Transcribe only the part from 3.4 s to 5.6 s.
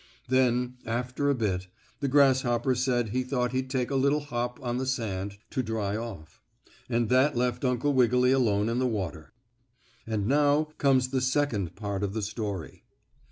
he'd take a little hop on the sand